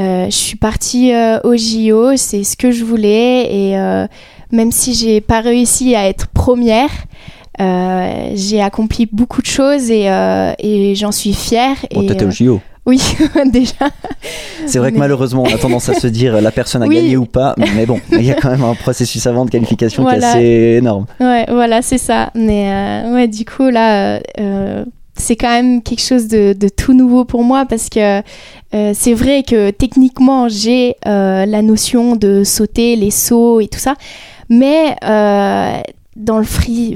Euh, 0.00 0.26
je 0.26 0.36
suis 0.36 0.56
partie 0.56 1.12
au 1.44 1.56
JO, 1.56 2.16
c'est 2.16 2.42
ce 2.42 2.56
que 2.56 2.72
je 2.72 2.84
voulais 2.84 3.46
et 3.54 4.06
même 4.50 4.72
si 4.72 4.92
j'ai 4.92 5.20
pas 5.20 5.40
réussi 5.40 5.94
à 5.94 6.08
être 6.08 6.26
première, 6.28 6.90
j'ai 7.58 8.60
accompli 8.60 9.06
beaucoup 9.06 9.40
de 9.40 9.46
choses 9.46 9.90
et, 9.90 10.06
et 10.58 10.94
j'en 10.96 11.12
suis 11.12 11.32
fière. 11.32 11.76
Bon, 11.94 12.02
et, 12.02 12.06
t'étais 12.06 12.24
au 12.24 12.30
JO 12.30 12.60
oui, 12.86 13.00
déjà. 13.46 13.88
C'est 14.66 14.78
vrai 14.78 14.92
que 14.92 14.98
malheureusement, 14.98 15.44
on 15.44 15.54
a 15.54 15.56
tendance 15.56 15.88
à 15.88 15.94
se 15.94 16.06
dire 16.06 16.42
la 16.42 16.50
personne 16.50 16.82
a 16.82 16.88
gagné 16.88 17.16
ou 17.16 17.24
pas, 17.24 17.54
mais 17.56 17.86
bon, 17.86 17.98
il 18.12 18.22
y 18.22 18.30
a 18.30 18.34
quand 18.34 18.50
même 18.50 18.62
un 18.62 18.74
processus 18.74 19.26
avant 19.26 19.46
de 19.46 19.50
qualification 19.50 20.04
qui 20.04 20.14
est 20.16 20.22
assez 20.22 20.76
énorme. 20.78 21.06
Ouais, 21.18 21.46
voilà, 21.48 21.80
c'est 21.80 21.96
ça. 21.96 22.30
Mais 22.34 23.04
ouais, 23.10 23.26
du 23.26 23.46
coup, 23.46 23.70
là, 23.70 24.20
c'est 25.24 25.36
quand 25.36 25.48
même 25.48 25.82
quelque 25.82 26.02
chose 26.02 26.28
de, 26.28 26.68
tout 26.68 26.92
nouveau 26.92 27.24
pour 27.24 27.44
moi 27.44 27.64
parce 27.64 27.88
que 27.88 28.18
euh, 28.74 28.92
c'est 28.94 29.14
vrai 29.14 29.42
que 29.42 29.70
techniquement 29.70 30.48
j'ai 30.48 30.96
euh, 31.06 31.46
la 31.46 31.62
notion 31.62 32.14
de 32.16 32.44
sauter 32.44 32.94
les 32.96 33.10
sauts 33.10 33.60
et 33.60 33.68
tout 33.68 33.78
ça, 33.78 33.94
mais 34.50 34.96
euh, 35.02 35.80
dans 36.16 36.38
le 36.38 36.44
free, 36.44 36.94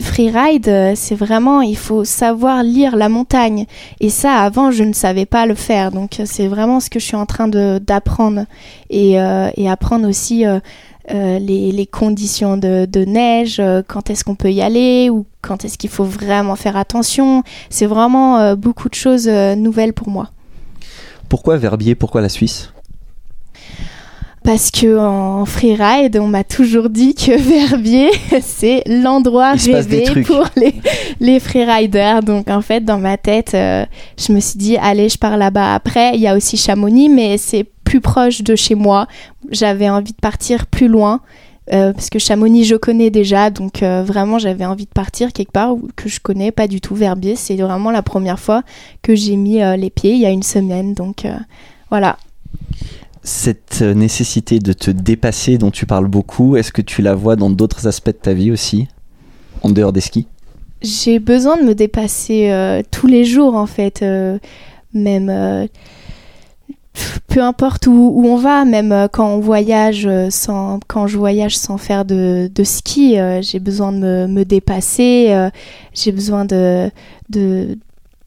euh, 0.69 0.93
c'est 0.95 1.15
vraiment, 1.15 1.63
il 1.63 1.77
faut 1.77 2.05
savoir 2.05 2.63
lire 2.63 2.97
la 2.97 3.09
montagne. 3.09 3.65
Et 4.01 4.11
ça, 4.11 4.43
avant, 4.43 4.71
je 4.71 4.85
ne 4.85 4.93
savais 4.93 5.27
pas 5.27 5.47
le 5.47 5.55
faire. 5.55 5.91
Donc, 5.91 6.21
c'est 6.25 6.49
vraiment 6.49 6.81
ce 6.81 6.91
que 6.91 7.01
je 7.01 7.05
suis 7.07 7.17
en 7.17 7.27
train 7.27 7.49
d'apprendre. 7.49 8.45
Et, 8.91 9.19
apprendre 9.19 10.09
aussi 10.09 10.45
les, 11.11 11.73
les, 11.73 11.87
conditions 11.87 12.57
de, 12.57 12.87
de 12.87 13.05
neige, 13.05 13.63
quand 13.87 14.11
est-ce 14.11 14.25
qu'on 14.25 14.35
peut 14.35 14.53
y 14.53 14.63
aller, 14.63 15.11
ou 15.11 15.27
quand 15.43 15.65
est-ce 15.65 15.79
qu'il 15.79 15.91
faut 15.91 16.05
vraiment 16.05 16.57
faire 16.57 16.77
attention. 16.77 17.43
C'est 17.71 17.87
vraiment 17.87 18.55
beaucoup 18.57 18.89
de 18.89 18.95
choses 18.95 19.29
nouvelles 19.29 19.93
pour 19.93 20.09
moi. 20.09 20.31
Pourquoi 21.29 21.57
Verbier? 21.57 21.95
Pourquoi 21.95 22.21
la 22.21 22.29
Suisse? 22.29 22.73
Parce 24.49 24.71
que 24.71 24.99
en 24.99 25.45
freeride, 25.45 26.19
on 26.19 26.27
m'a 26.27 26.43
toujours 26.43 26.89
dit 26.89 27.15
que 27.15 27.37
Verbier, 27.69 28.09
c'est 28.41 28.83
l'endroit 28.87 29.53
rêvé 29.53 30.23
pour 30.25 30.47
les, 30.57 30.75
les 31.21 31.39
freeriders. 31.39 32.23
Donc 32.23 32.49
en 32.49 32.63
fait, 32.63 32.83
dans 32.83 32.99
ma 32.99 33.19
tête, 33.19 33.53
euh, 33.53 33.85
je 34.17 34.33
me 34.33 34.41
suis 34.41 34.59
dit, 34.59 34.79
allez, 34.79 35.11
je 35.11 35.19
pars 35.19 35.37
là-bas. 35.37 35.75
Après, 35.75 36.15
il 36.15 36.21
y 36.21 36.27
a 36.27 36.35
aussi 36.35 36.57
Chamonix, 36.57 37.11
mais 37.11 37.37
c'est 37.37 37.67
plus 37.89 38.01
proche 38.01 38.43
de 38.43 38.55
chez 38.55 38.75
moi. 38.75 39.07
J'avais 39.51 39.89
envie 39.89 40.13
de 40.13 40.21
partir 40.21 40.67
plus 40.67 40.89
loin. 40.89 41.21
Euh, 41.73 41.93
parce 41.93 42.09
que 42.09 42.19
Chamonix, 42.19 42.65
je 42.65 42.77
connais 42.77 43.11
déjà, 43.11 43.51
donc 43.51 43.83
euh, 43.83 44.03
vraiment, 44.03 44.39
j'avais 44.39 44.65
envie 44.65 44.87
de 44.87 44.91
partir 44.91 45.35
quelque 45.35 45.53
part 45.53 45.75
que 45.97 46.09
je 46.09 46.19
connais 46.19 46.51
pas 46.51 46.67
du 46.67 46.81
tout. 46.81 46.95
Verbier, 46.95 47.37
c'est 47.37 47.57
vraiment 47.57 47.91
la 47.91 48.03
première 48.03 48.41
fois 48.41 48.63
que 49.03 49.15
j'ai 49.15 49.37
mis 49.37 49.59
les 49.77 49.91
pieds 49.91 50.15
il 50.15 50.21
y 50.21 50.25
a 50.25 50.31
une 50.31 50.43
semaine, 50.43 50.95
donc 50.95 51.27
voilà 51.91 52.17
cette 53.29 53.83
nécessité 53.83 54.59
de 54.59 54.73
te 54.73 54.91
dépasser 54.91 55.59
dont 55.59 55.71
tu 55.71 55.85
parles 55.85 56.09
beaucoup, 56.09 56.57
est-ce 56.57 56.73
que 56.73 56.81
tu 56.81 57.03
la 57.03 57.15
vois 57.15 57.37
dans 57.37 57.51
d'autres 57.51 57.87
aspects 57.87 58.09
de 58.09 58.13
ta 58.13 58.33
vie 58.33 58.51
aussi, 58.51 58.89
en 59.63 59.69
dehors 59.69 59.93
des 59.93 60.01
skis? 60.01 60.27
J'ai 60.81 61.19
besoin 61.19 61.57
de 61.57 61.63
me 61.63 61.75
dépasser 61.75 62.51
euh, 62.51 62.83
tous 62.91 63.07
les 63.07 63.25
jours 63.25 63.55
en 63.55 63.67
fait, 63.67 64.03
euh, 64.03 64.39
même 64.95 65.29
euh, 65.29 65.67
peu 67.27 67.41
importe 67.43 67.87
où, 67.87 68.23
on 68.25 68.37
va, 68.37 68.65
même 68.65 69.09
quand 69.13 69.29
on 69.29 69.41
voyage 69.41 70.09
sans, 70.31 70.81
quand 70.87 71.07
je 71.07 71.19
voyage 71.19 71.57
sans 71.57 71.79
faire 71.79 72.05
de, 72.05 72.51
ski, 72.63 73.17
j'ai 73.41 73.59
besoin 73.59 73.93
de 73.93 74.27
me, 74.27 74.45
dépasser, 74.45 75.49
j'ai 75.95 76.13
besoin 76.13 76.45
de, 76.45 76.91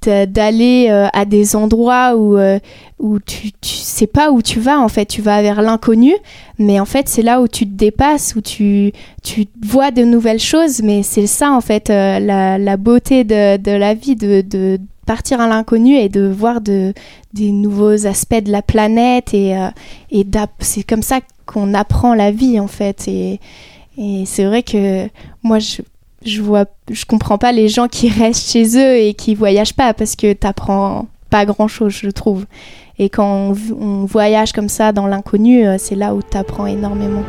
d'aller 0.08 0.88
euh, 0.90 1.08
à 1.14 1.26
des 1.26 1.56
endroits 1.56 2.16
où, 2.16 2.36
euh, 2.36 2.58
où 2.98 3.20
tu, 3.20 3.52
tu 3.52 3.76
sais 3.76 4.08
pas 4.08 4.32
où 4.32 4.42
tu 4.42 4.60
vas 4.60 4.80
en 4.80 4.88
fait. 4.88 5.06
Tu 5.06 5.22
vas 5.22 5.42
vers 5.44 5.62
l'inconnu 5.62 6.14
mais 6.58 6.80
en 6.80 6.86
fait 6.86 7.08
c'est 7.08 7.22
là 7.22 7.42
où 7.42 7.48
tu 7.48 7.66
te 7.66 7.74
dépasses 7.74 8.36
où 8.36 8.42
tu, 8.42 8.94
tu 9.24 9.46
vois 9.64 9.92
de 9.92 10.04
nouvelles 10.04 10.40
choses 10.40 10.82
mais 10.82 11.04
c'est 11.04 11.28
ça 11.28 11.52
en 11.52 11.62
fait 11.62 11.90
euh, 11.90 12.20
la, 12.20 12.58
la, 12.58 12.78
beauté 12.78 13.24
de, 13.24 13.58
de, 13.58 13.72
la 13.72 13.94
vie 13.94 14.16
de, 14.16 14.42
de 14.42 14.80
partir 15.06 15.42
à 15.42 15.48
l'inconnu 15.48 15.96
et 15.96 16.10
de 16.10 16.28
voir 16.28 16.62
de, 16.62 16.94
des 17.34 17.52
nouveaux 17.52 18.06
aspects 18.06 18.44
de 18.44 18.52
la 18.52 18.62
planète 18.62 19.34
et, 19.34 19.56
et 20.12 20.26
c'est 20.60 20.84
comme 20.84 21.02
ça 21.02 21.20
qu'on 21.46 21.74
apprend 21.74 22.14
la 22.14 22.32
vie 22.32 22.60
en 22.60 22.68
fait 22.68 23.08
et, 23.08 23.40
c'est 24.26 24.46
vrai 24.46 24.64
que 24.64 25.08
moi 25.44 25.60
je 25.60 25.82
je 26.24 26.42
vois, 26.42 26.66
je 26.90 27.06
comprends 27.06 27.38
pas 27.38 27.52
les 27.52 27.68
gens 27.68 27.88
qui 27.88 28.10
restent 28.10 28.52
chez 28.52 28.78
eux 28.78 28.98
et 28.98 29.14
qui 29.14 29.36
voyagent 29.36 29.74
pas 29.74 29.94
parce 29.94 30.16
que 30.16 30.34
t'apprends 30.34 31.08
pas 31.30 31.46
grand 31.46 31.68
chose, 31.68 31.94
je 31.94 32.10
trouve. 32.10 32.46
Et 33.00 33.10
quand 33.10 33.54
on, 33.80 34.06
voyage 34.06 34.52
comme 34.52 34.70
ça 34.70 34.92
dans 34.92 35.08
l'inconnu, 35.08 35.66
euh, 35.66 35.78
c'est 35.80 35.96
là 35.96 36.14
où 36.14 36.22
t'apprends 36.22 36.68
énormément. 36.68 37.24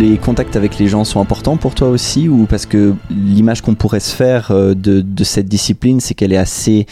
Les 0.00 0.16
contacts 0.16 0.56
avec 0.56 0.78
les 0.78 0.88
gens 0.88 1.04
sont 1.04 1.20
importants 1.20 1.58
pour 1.58 1.74
toi 1.74 1.88
aussi 1.88 2.26
ou 2.28 2.46
parce 2.46 2.64
que 2.64 2.94
l'image 3.10 3.60
qu'on 3.60 3.74
pourrait 3.74 4.00
se 4.00 4.14
faire 4.14 4.50
euh, 4.50 4.74
de, 4.74 5.02
de 5.02 5.24
cette 5.24 5.46
discipline, 5.46 6.00
c'est 6.00 6.14
qu'elle 6.14 6.32
est 6.32 6.38
assez 6.38 6.86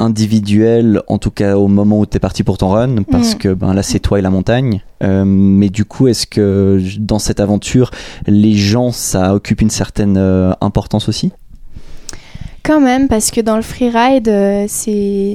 individuelle, 0.00 1.00
en 1.06 1.18
tout 1.18 1.30
cas 1.30 1.56
au 1.56 1.68
moment 1.68 2.00
où 2.00 2.06
tu 2.06 2.16
es 2.16 2.20
parti 2.20 2.42
pour 2.42 2.58
ton 2.58 2.70
run, 2.70 3.04
parce 3.04 3.36
mm. 3.36 3.38
que 3.38 3.48
ben, 3.54 3.72
là 3.72 3.84
c'est 3.84 4.00
toi 4.00 4.18
et 4.18 4.22
la 4.22 4.30
montagne. 4.30 4.82
Euh, 5.04 5.24
mais 5.24 5.68
du 5.68 5.84
coup, 5.84 6.08
est-ce 6.08 6.26
que 6.26 6.82
dans 6.98 7.20
cette 7.20 7.38
aventure, 7.38 7.92
les 8.26 8.54
gens, 8.54 8.90
ça 8.90 9.34
occupe 9.34 9.60
une 9.60 9.70
certaine 9.70 10.16
euh, 10.16 10.52
importance 10.60 11.08
aussi? 11.08 11.30
Quand 12.64 12.80
même, 12.80 13.08
parce 13.08 13.32
que 13.32 13.40
dans 13.40 13.56
le 13.56 13.62
freeride, 13.62 14.28
euh, 14.28 14.66
c'est 14.68 15.34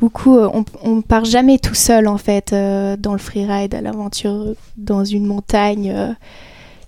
beaucoup. 0.00 0.36
Euh, 0.36 0.48
on, 0.54 0.64
on 0.84 1.02
part 1.02 1.24
jamais 1.24 1.58
tout 1.58 1.74
seul 1.74 2.06
en 2.06 2.18
fait 2.18 2.52
euh, 2.52 2.96
dans 2.96 3.12
le 3.12 3.18
freeride, 3.18 3.74
à 3.74 3.80
l'aventure 3.80 4.54
dans 4.76 5.04
une 5.04 5.26
montagne. 5.26 6.16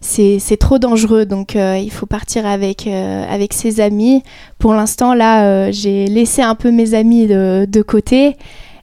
C'est 0.00 0.56
trop 0.58 0.78
dangereux, 0.78 1.26
donc 1.26 1.54
il 1.54 1.90
faut 1.90 2.06
partir 2.06 2.46
avec, 2.46 2.86
avec 2.86 3.52
ses 3.52 3.80
amis. 3.80 4.22
Pour 4.58 4.74
l'instant, 4.74 5.14
là, 5.14 5.70
j'ai 5.70 6.06
laissé 6.06 6.42
un 6.42 6.54
peu 6.54 6.70
mes 6.70 6.94
amis 6.94 7.26
de, 7.26 7.82
côté 7.82 8.36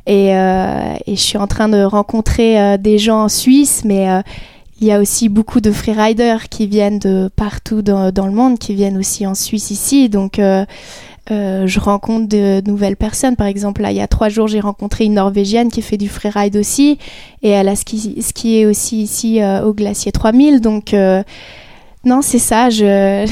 et, 0.05 0.29
je 0.31 1.15
suis 1.15 1.37
en 1.37 1.47
train 1.47 1.69
de 1.69 1.83
rencontrer 1.83 2.77
des 2.77 2.97
gens 2.97 3.23
en 3.23 3.29
Suisse, 3.29 3.81
mais 3.83 4.07
il 4.79 4.87
y 4.87 4.91
a 4.91 4.99
aussi 4.99 5.27
beaucoup 5.27 5.59
de 5.59 5.71
freeriders 5.71 6.49
qui 6.49 6.67
viennent 6.67 6.99
de 6.99 7.31
partout 7.35 7.81
dans, 7.81 8.11
le 8.11 8.31
monde, 8.31 8.59
qui 8.59 8.75
viennent 8.75 8.97
aussi 8.97 9.25
en 9.25 9.33
Suisse 9.33 9.71
ici. 9.71 10.09
Donc, 10.09 10.39
euh, 11.31 11.47
euh, 11.47 11.67
je 11.67 11.79
rencontre 11.79 12.27
de 12.27 12.61
nouvelles 12.65 12.95
personnes. 12.95 13.35
Par 13.35 13.47
exemple, 13.47 13.81
là, 13.81 13.91
il 13.91 13.97
y 13.97 14.01
a 14.01 14.07
trois 14.07 14.29
jours, 14.29 14.47
j'ai 14.47 14.59
rencontré 14.59 15.05
une 15.05 15.15
Norvégienne 15.15 15.69
qui 15.69 15.81
fait 15.81 15.97
du 15.97 16.09
freeride 16.09 16.55
aussi. 16.57 16.97
Et 17.41 17.49
elle 17.49 17.69
a 17.69 17.75
skié, 17.75 18.65
aussi 18.65 19.01
ici 19.01 19.41
euh, 19.41 19.63
au 19.63 19.73
Glacier 19.73 20.11
3000. 20.11 20.61
Donc, 20.61 20.95
non, 22.05 22.21
c'est 22.21 22.39
ça. 22.39 22.69
Je, 22.69 23.25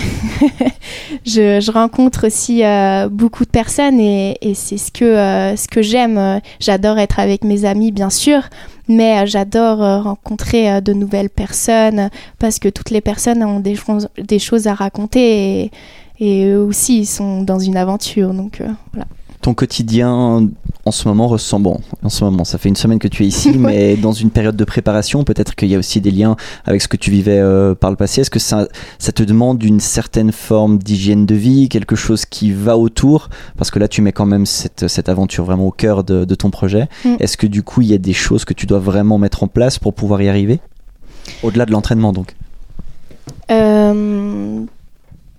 rencontre 1.72 2.28
aussi 2.28 2.64
beaucoup 3.12 3.46
de 3.46 3.50
personnes 3.50 4.00
et, 4.00 4.38
c'est 4.54 4.78
ce 4.78 4.92
que, 4.92 5.82
j'aime. 5.82 6.42
J'adore 6.60 7.00
être 7.00 7.20
avec 7.20 7.44
mes 7.44 7.66
amis, 7.66 7.92
bien 7.92 8.10
sûr 8.10 8.44
mais 8.88 9.20
euh, 9.20 9.26
j'adore 9.26 9.84
euh, 9.84 10.02
rencontrer 10.02 10.72
euh, 10.72 10.82
de 10.82 10.94
nouvelles 10.94 11.30
personnes 11.30 12.10
parce 12.40 12.60
que 12.60 12.70
toutes 12.70 12.90
les 12.90 13.02
personnes 13.02 13.44
ont 13.44 13.60
des, 13.60 14.40
choses 14.40 14.68
à 14.68 14.74
raconter 14.74 15.72
et, 16.20 16.48
eux 16.48 16.64
aussi 16.64 17.00
ils 17.00 17.06
sont 17.06 17.44
dans 17.44 17.60
une 17.60 17.78
aventure. 17.78 18.34
Donc 18.34 18.62
voilà 18.94 19.08
ton 19.46 19.54
quotidien 19.54 20.50
en 20.86 20.92
ce 20.92 21.08
moment 21.08 21.28
ressemble, 21.28 21.66
bon, 21.66 21.80
en 22.04 22.10
ce 22.10 22.24
moment, 22.24 22.46
ça 22.46 22.58
fait 22.58 22.68
une 22.70 22.76
semaine 22.76 22.98
que 22.98 23.08
tu 23.08 23.24
es 23.24 23.28
ici, 23.28 23.52
mais 23.58 23.96
dans 23.96 24.12
une 24.12 24.32
période 24.32 24.56
de 24.56 24.64
préparation, 24.64 25.24
peut-être 25.24 25.54
qu'il 25.56 25.68
y 25.68 25.76
a 25.76 25.78
aussi 25.78 26.02
des 26.02 26.10
liens 26.10 26.36
avec 26.66 26.82
ce 26.82 26.88
que 26.88 26.98
tu 26.98 27.12
vivais 27.12 27.40
euh, 27.40 27.76
par 27.76 27.92
le 27.92 27.96
passé. 27.96 28.22
Est-ce 28.22 28.32
que 28.32 28.40
ça, 28.40 28.68
ça 28.98 29.12
te 29.12 29.22
demande 29.22 29.62
une 29.64 29.80
certaine 29.80 30.32
forme 30.32 30.80
d'hygiène 30.80 31.28
de 31.28 31.36
vie, 31.36 31.70
quelque 31.70 31.96
chose 31.96 32.26
qui 32.26 32.52
va 32.52 32.76
autour? 32.76 33.30
Parce 33.56 33.70
que 33.70 33.78
là, 33.78 33.88
tu 33.88 34.02
mets 34.02 34.12
quand 34.12 34.26
même 34.26 34.48
cette, 34.48 34.88
cette 34.88 35.10
aventure 35.10 35.46
vraiment 35.46 35.68
au 35.68 35.72
cœur 35.72 36.04
de, 36.04 36.26
ton 36.36 36.50
projet. 36.50 36.88
Mm. 37.04 37.16
Est-ce 37.20 37.38
que 37.38 37.46
du 37.48 37.62
coup, 37.62 37.82
il 37.82 37.88
y 37.88 37.94
a 37.94 38.00
des 38.00 38.14
choses 38.14 38.46
que 38.46 38.54
tu 38.54 38.66
dois 38.66 38.80
vraiment 38.80 39.20
mettre 39.20 39.44
en 39.44 39.48
place 39.48 39.78
pour 39.78 39.94
pouvoir 39.94 40.24
y 40.24 40.28
arriver? 40.28 40.60
Au-delà 41.44 41.68
de 41.68 41.72
l'entraînement, 41.72 42.14
donc 42.14 42.36
euh, 43.52 44.66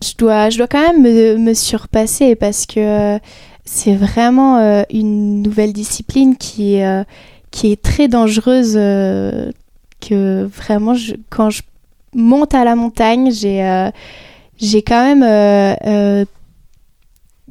je, 0.02 0.14
dois, 0.16 0.50
je 0.50 0.58
dois 0.58 0.68
quand 0.68 0.92
même 0.92 1.02
me, 1.42 1.54
surpasser 1.54 2.34
parce 2.34 2.66
que 2.66 3.18
c'est 3.64 3.94
vraiment 3.94 4.58
euh, 4.58 4.82
une 4.90 5.42
nouvelle 5.42 5.72
discipline 5.72 6.36
qui 6.36 6.82
euh, 6.82 7.04
qui 7.50 7.72
est 7.72 7.82
très 7.82 8.08
dangereuse. 8.08 8.74
Euh, 8.76 9.50
que 9.98 10.44
vraiment, 10.44 10.94
quand 11.30 11.48
je 11.48 11.62
monte 12.14 12.54
à 12.54 12.64
la 12.64 12.76
montagne, 12.76 13.32
j'ai 13.32 13.90
j'ai 14.58 14.82
quand 14.82 15.16
même 15.16 16.26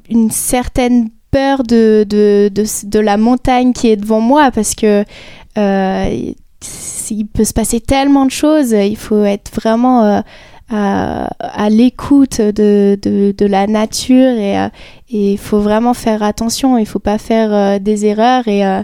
une 0.09 0.29
certaine 0.29 1.09
peur 1.31 1.63
de, 1.63 2.05
de, 2.07 2.49
de, 2.53 2.63
de, 2.87 2.99
la 2.99 3.17
montagne 3.17 3.73
qui 3.73 3.87
est 3.87 3.97
devant 3.97 4.21
moi 4.21 4.51
parce 4.51 4.75
que 4.75 5.03
il 5.57 7.27
peut 7.33 7.43
se 7.43 7.53
passer 7.53 7.81
tellement 7.81 8.25
de 8.25 8.31
choses. 8.31 8.71
Il 8.71 8.95
faut 8.95 9.23
être 9.23 9.51
vraiment 9.55 10.23
à, 10.69 11.29
à 11.39 11.69
l'écoute 11.69 12.41
de, 12.41 12.97
de, 13.01 13.33
de, 13.37 13.45
la 13.45 13.67
nature 13.67 14.31
et 14.31 14.57
il 15.09 15.37
faut 15.37 15.59
vraiment 15.59 15.93
faire 15.93 16.23
attention, 16.23 16.77
il 16.77 16.85
faut 16.85 16.99
pas 16.99 17.17
faire 17.17 17.53
euh, 17.53 17.79
des 17.79 18.05
erreurs 18.05 18.47
et, 18.47 18.65
euh, 18.65 18.81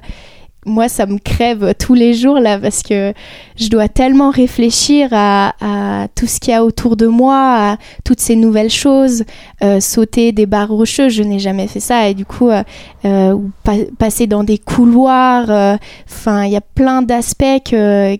moi, 0.65 0.87
ça 0.89 1.05
me 1.05 1.17
crève 1.17 1.73
tous 1.79 1.93
les 1.95 2.13
jours 2.13 2.39
là 2.39 2.59
parce 2.59 2.83
que 2.83 3.13
je 3.57 3.67
dois 3.69 3.87
tellement 3.87 4.29
réfléchir 4.29 5.09
à, 5.11 5.53
à 5.59 6.07
tout 6.09 6.27
ce 6.27 6.39
qu'il 6.39 6.51
y 6.51 6.55
a 6.55 6.63
autour 6.63 6.95
de 6.97 7.07
moi, 7.07 7.71
à 7.71 7.77
toutes 8.03 8.19
ces 8.19 8.35
nouvelles 8.35 8.69
choses, 8.69 9.23
euh, 9.63 9.79
sauter 9.79 10.31
des 10.31 10.45
barres 10.45 10.69
rocheuses, 10.69 11.13
je 11.13 11.23
n'ai 11.23 11.39
jamais 11.39 11.67
fait 11.67 11.79
ça 11.79 12.07
et 12.09 12.13
du 12.13 12.25
coup, 12.25 12.49
euh, 12.49 12.63
euh, 13.05 13.35
passer 13.97 14.27
dans 14.27 14.43
des 14.43 14.57
couloirs. 14.57 15.49
euh, 15.49 15.77
Enfin, 16.09 16.43
il 16.45 16.51
y 16.51 16.55
a 16.57 16.61
plein 16.61 17.01
d'aspects 17.01 17.43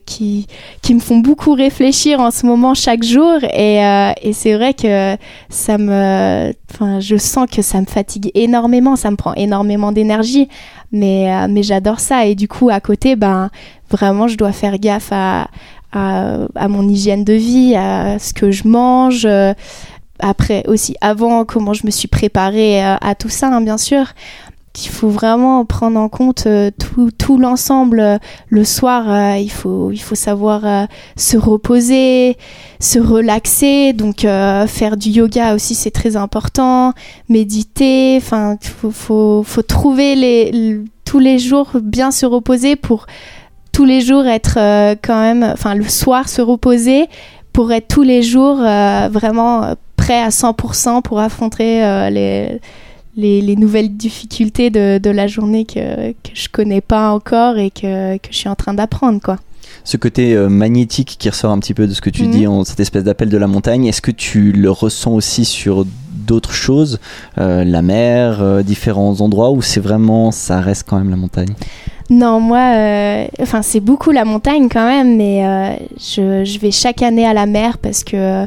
qui 0.05 0.47
qui 0.81 0.95
me 0.95 0.99
font 0.99 1.17
beaucoup 1.19 1.53
réfléchir 1.53 2.19
en 2.19 2.31
ce 2.31 2.45
moment 2.45 2.73
chaque 2.73 3.03
jour 3.03 3.37
et, 3.43 3.85
euh, 3.85 4.11
et 4.21 4.33
c'est 4.33 4.53
vrai 4.55 4.73
que 4.73 5.15
ça 5.49 5.77
me, 5.77 6.51
je 6.99 7.17
sens 7.17 7.47
que 7.49 7.61
ça 7.61 7.79
me 7.81 7.85
fatigue 7.85 8.31
énormément, 8.33 8.95
ça 8.95 9.11
me 9.11 9.15
prend 9.15 9.33
énormément 9.35 9.91
d'énergie 9.91 10.47
mais, 10.91 11.31
euh, 11.33 11.47
mais 11.49 11.63
j'adore 11.63 11.99
ça. 11.99 12.25
Et 12.25 12.35
du 12.35 12.47
coup, 12.47 12.69
à 12.69 12.79
côté, 12.79 13.15
ben, 13.15 13.49
vraiment, 13.89 14.27
je 14.27 14.37
dois 14.37 14.51
faire 14.51 14.77
gaffe 14.77 15.09
à, 15.11 15.47
à, 15.91 16.37
à 16.55 16.67
mon 16.67 16.87
hygiène 16.87 17.23
de 17.23 17.33
vie, 17.33 17.75
à 17.75 18.19
ce 18.19 18.33
que 18.33 18.51
je 18.51 18.67
mange. 18.67 19.25
euh, 19.25 19.53
après 20.19 20.63
aussi, 20.67 20.95
avant, 21.01 21.45
comment 21.45 21.73
je 21.73 21.85
me 21.85 21.91
suis 21.91 22.07
préparée 22.07 22.85
euh, 22.85 22.95
à 23.01 23.15
tout 23.15 23.29
ça, 23.29 23.47
hein, 23.47 23.61
bien 23.61 23.77
sûr. 23.77 24.05
Qu'il 24.73 24.89
faut 24.89 25.09
vraiment 25.09 25.65
prendre 25.65 25.99
en 25.99 26.07
compte 26.07 26.45
euh, 26.47 26.71
tout, 27.17 27.37
l'ensemble. 27.37 27.99
Euh, 27.99 28.17
Le 28.47 28.63
soir, 28.63 29.03
euh, 29.09 29.37
il, 29.37 29.51
faut, 29.51 29.91
il 29.91 29.99
savoir 29.99 30.87
se 31.17 31.35
reposer, 31.37 32.37
se 32.79 32.99
relaxer. 32.99 33.91
Donc, 33.91 34.21
faire 34.21 34.97
du 34.97 35.09
yoga 35.09 35.55
aussi, 35.55 35.75
c'est 35.75 35.91
très 35.91 36.15
important 36.15 36.93
méditer, 37.27 38.15
enfin, 38.17 38.57
faut, 38.61 39.43
faut, 39.43 39.61
trouver 39.61 40.51
tous 41.05 41.19
les 41.19 41.39
jours 41.39 41.71
bien 41.81 42.11
se 42.11 42.25
reposer 42.25 42.75
pour 42.75 43.07
tous 43.71 43.85
les 43.85 44.01
jours 44.01 44.25
être 44.25 44.57
quand 45.01 45.21
même, 45.21 45.43
enfin, 45.43 45.75
le 45.75 45.87
soir 45.87 46.29
se 46.29 46.41
reposer 46.41 47.07
pour 47.53 47.71
être 47.71 47.87
tous 47.87 48.03
les 48.03 48.21
jours 48.21 48.57
vraiment 48.57 49.73
prêt 49.95 50.21
à 50.21 50.29
100% 50.29 51.01
pour 51.01 51.19
affronter 51.19 51.81
les, 52.11 52.59
les, 53.15 53.41
les 53.41 53.55
nouvelles 53.55 53.95
difficultés 53.95 54.69
de, 54.69 54.97
de 54.97 55.09
la 55.09 55.27
journée 55.27 55.65
que, 55.65 56.11
que 56.11 56.31
je 56.33 56.47
connais 56.49 56.81
pas 56.81 57.11
encore 57.11 57.57
et 57.57 57.69
que, 57.69 58.17
que 58.17 58.27
je 58.31 58.37
suis 58.37 58.49
en 58.49 58.55
train 58.55 58.73
d'apprendre, 58.73 59.19
quoi. 59.21 59.37
Ce 59.83 59.97
côté 59.97 60.33
euh, 60.35 60.47
magnétique 60.47 61.15
qui 61.17 61.29
ressort 61.29 61.51
un 61.51 61.59
petit 61.59 61.73
peu 61.73 61.87
de 61.87 61.93
ce 61.93 62.01
que 62.01 62.09
tu 62.09 62.23
Mhm. 62.23 62.31
dis, 62.31 62.47
en, 62.47 62.63
cette 62.63 62.79
espèce 62.79 63.03
d'appel 63.03 63.29
de 63.29 63.37
la 63.37 63.47
montagne, 63.47 63.85
est-ce 63.85 64.01
que 64.01 64.11
tu 64.11 64.51
le 64.51 64.69
ressens 64.69 65.13
aussi 65.13 65.43
sur 65.43 65.85
d'autres 66.27 66.53
choses, 66.53 66.99
euh, 67.39 67.63
la 67.63 67.81
mer, 67.81 68.41
euh, 68.41 68.61
différents 68.63 69.19
endroits, 69.21 69.51
ou 69.51 69.61
c'est 69.61 69.79
vraiment, 69.79 70.31
ça 70.31 70.59
reste 70.61 70.87
quand 70.87 70.97
même 70.97 71.09
la 71.09 71.15
montagne? 71.15 71.53
Non, 72.11 72.39
moi, 72.39 72.73
enfin, 73.41 73.61
c'est 73.61 73.79
beaucoup 73.79 74.11
la 74.11 74.25
montagne 74.25 74.67
quand 74.69 74.85
même, 74.85 75.15
mais 75.15 75.79
je, 75.97 76.43
je 76.43 76.59
vais 76.59 76.71
chaque 76.71 77.01
année 77.01 77.25
à 77.25 77.33
la 77.33 77.45
mer 77.45 77.77
parce 77.77 78.03
que 78.03 78.45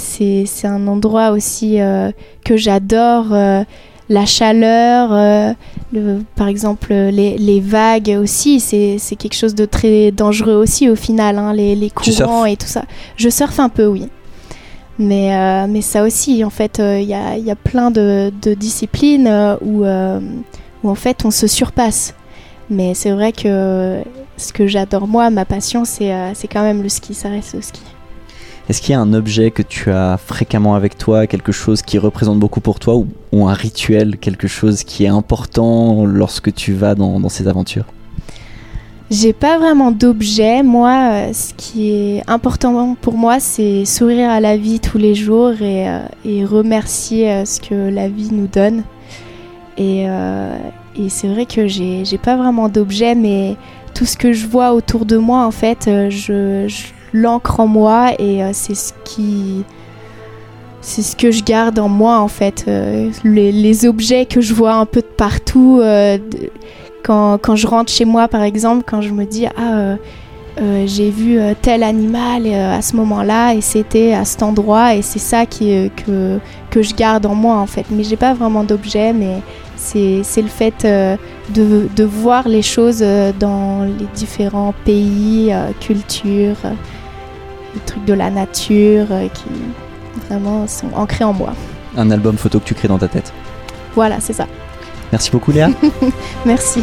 c'est 0.00 0.66
un 0.66 0.86
endroit 0.86 1.30
aussi 1.30 1.80
euh, 1.80 2.10
que 2.44 2.56
j'adore. 2.56 3.32
euh, 3.32 3.64
la 4.10 4.26
chaleur, 4.26 5.10
euh, 5.12 5.52
le, 5.92 6.18
par 6.34 6.48
exemple, 6.48 6.92
les, 6.92 7.38
les 7.38 7.60
vagues 7.60 8.18
aussi, 8.20 8.58
c'est 8.58 8.98
quelque 9.16 9.36
chose 9.36 9.54
de 9.54 9.64
très 9.64 10.10
dangereux 10.10 10.56
aussi 10.56 10.90
au 10.90 10.96
final, 10.96 11.38
hein, 11.38 11.52
les, 11.54 11.90
courants 11.90 12.44
et 12.44 12.56
tout 12.56 12.66
ça. 12.66 12.84
Je 13.16 13.28
surfe 13.28 13.60
un 13.60 13.68
peu, 13.68 13.86
oui. 13.86 14.08
Mais, 14.98 15.34
euh, 15.34 15.66
mais 15.68 15.80
ça 15.80 16.02
aussi, 16.02 16.44
en 16.44 16.50
fait, 16.50 16.80
euh, 16.80 16.98
il 17.00 17.08
y, 17.08 17.14
a, 17.14 17.36
il 17.38 17.44
y 17.44 17.52
a 17.52 17.56
plein 17.56 17.92
de, 17.92 18.32
de 18.42 18.52
disciplines 18.52 19.28
euh, 19.28 19.56
où, 19.62 19.84
où 20.82 20.90
en 20.90 20.94
fait 20.96 21.24
on 21.24 21.30
se 21.30 21.46
surpasse. 21.46 22.14
Mais 22.68 22.94
c'est 22.94 23.12
vrai 23.12 23.30
que 23.32 24.02
ce 24.36 24.52
que 24.52 24.66
j'adore 24.66 25.06
moi, 25.06 25.30
ma 25.30 25.44
passion, 25.44 25.84
c'est 25.84 26.10
quand 26.52 26.62
même 26.62 26.82
le 26.82 26.88
ski, 26.88 27.14
ça 27.14 27.28
reste 27.28 27.54
le 27.54 27.62
ski. 27.62 27.80
Est-ce 28.70 28.80
qu'il 28.80 28.92
y 28.92 28.94
a 28.94 29.00
un 29.00 29.14
objet 29.14 29.50
que 29.50 29.62
tu 29.62 29.90
as 29.90 30.16
fréquemment 30.16 30.76
avec 30.76 30.96
toi, 30.96 31.26
quelque 31.26 31.50
chose 31.50 31.82
qui 31.82 31.98
représente 31.98 32.38
beaucoup 32.38 32.60
pour 32.60 32.78
toi, 32.78 32.94
ou, 33.32 33.48
un 33.48 33.52
rituel, 33.52 34.16
quelque 34.16 34.46
chose 34.46 34.84
qui 34.84 35.06
est 35.06 35.08
important 35.08 36.04
lorsque 36.04 36.54
tu 36.54 36.72
vas 36.72 36.94
dans, 36.94 37.28
ces 37.28 37.48
aventures? 37.48 37.86
J'ai 39.10 39.32
pas 39.32 39.58
vraiment 39.58 39.90
d'objet. 39.90 40.62
Moi, 40.62 40.92
euh, 40.92 41.32
ce 41.32 41.52
qui 41.54 41.90
est 41.90 42.22
important 42.28 42.94
pour 42.94 43.14
moi, 43.14 43.40
c'est 43.40 43.84
sourire 43.84 44.30
à 44.30 44.38
la 44.38 44.56
vie 44.56 44.78
tous 44.78 44.98
les 44.98 45.16
jours 45.16 45.50
et, 45.60 45.88
euh, 45.88 46.46
remercier 46.46 47.28
euh, 47.28 47.44
ce 47.44 47.60
que 47.60 47.74
la 47.74 48.06
vie 48.06 48.30
nous 48.30 48.46
donne. 48.46 48.84
Et, 49.78 50.06
c'est 51.08 51.26
vrai 51.26 51.44
que 51.44 51.66
j'ai 51.66 52.18
pas 52.22 52.36
vraiment 52.36 52.68
d'objet, 52.68 53.16
mais 53.16 53.56
tout 53.94 54.04
ce 54.04 54.16
que 54.16 54.32
je 54.32 54.46
vois 54.46 54.74
autour 54.74 55.06
de 55.06 55.16
moi, 55.16 55.44
en 55.44 55.50
fait, 55.50 55.90
je, 56.08 56.68
je 56.68 56.99
l'ancre 57.12 57.60
en 57.60 57.66
moi 57.66 58.12
et 58.18 58.42
euh, 58.42 58.50
c'est 58.52 58.74
ce 58.74 58.92
qui. 59.04 59.64
C'est 60.82 61.02
ce 61.02 61.14
que 61.14 61.30
je 61.30 61.44
garde 61.44 61.78
en 61.78 61.88
moi 61.88 62.18
en 62.20 62.28
fait. 62.28 62.64
Euh, 62.66 63.10
les, 63.22 63.86
objets 63.86 64.24
que 64.24 64.40
je 64.40 64.54
vois 64.54 64.72
un 64.72 64.86
peu 64.86 65.02
de 65.02 65.06
partout, 65.06 65.78
euh, 65.82 66.16
quand, 67.02 67.36
quand 67.36 67.54
je 67.54 67.66
rentre 67.66 67.92
chez 67.92 68.06
moi 68.06 68.28
par 68.28 68.42
exemple, 68.42 68.84
quand 68.86 69.02
je 69.02 69.10
me 69.10 69.26
dis 69.26 69.46
ah 69.46 69.96
j'ai 70.84 71.08
vu 71.08 71.38
tel 71.62 71.82
animal 71.82 72.46
à 72.46 72.82
ce 72.82 72.94
moment-là 72.96 73.54
et 73.54 73.62
c'était 73.62 74.12
à 74.12 74.26
cet 74.26 74.42
endroit 74.42 74.94
et 74.94 75.00
c'est 75.00 75.18
ça 75.18 75.46
qui, 75.46 75.90
que, 76.04 76.38
que 76.70 76.82
je 76.82 76.94
garde 76.94 77.24
en 77.24 77.34
moi 77.34 77.56
en 77.56 77.66
fait. 77.66 77.86
Mais 77.90 78.02
j'ai 78.02 78.16
pas 78.16 78.34
vraiment 78.34 78.62
d'objet, 78.64 79.14
mais 79.14 79.40
c'est 79.76 80.22
le 80.36 80.48
fait 80.48 80.86
de, 81.54 81.88
de 81.94 82.04
voir 82.04 82.46
les 82.46 82.60
choses 82.60 83.04
dans 83.38 83.84
les 83.84 84.06
différents 84.14 84.74
pays, 84.84 85.50
cultures, 85.80 86.58
les 87.74 87.80
trucs 87.80 88.04
de 88.04 88.14
la 88.14 88.30
nature 88.30 89.06
euh, 89.10 89.28
qui 89.28 89.50
vraiment 90.28 90.66
sont 90.66 90.90
ancrés 90.94 91.24
en 91.24 91.32
moi. 91.32 91.52
Un 91.96 92.10
album 92.10 92.36
photo 92.36 92.60
que 92.60 92.64
tu 92.64 92.74
crées 92.74 92.88
dans 92.88 92.98
ta 92.98 93.08
tête. 93.08 93.32
Voilà, 93.94 94.20
c'est 94.20 94.32
ça. 94.32 94.46
Merci 95.12 95.30
beaucoup 95.30 95.50
Léa. 95.50 95.70
Merci. 96.46 96.82